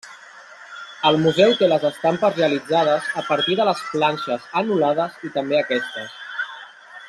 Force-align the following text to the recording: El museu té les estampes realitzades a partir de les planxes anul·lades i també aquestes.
El 1.09 1.19
museu 1.25 1.51
té 1.59 1.67
les 1.67 1.85
estampes 1.89 2.33
realitzades 2.39 3.11
a 3.23 3.25
partir 3.29 3.59
de 3.61 3.69
les 3.71 3.85
planxes 3.93 4.49
anul·lades 4.63 5.21
i 5.31 5.33
també 5.37 5.61
aquestes. 5.63 6.19